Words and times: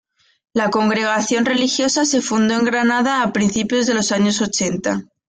La 0.51 0.71
congregación 0.71 1.45
religiosa 1.45 2.05
se 2.05 2.21
fundó 2.21 2.55
en 2.55 2.65
Granada 2.65 3.21
a 3.21 3.31
principios 3.31 3.85
de 3.85 3.93
los 3.93 4.11
años 4.11 4.41
ochenta. 4.41 5.03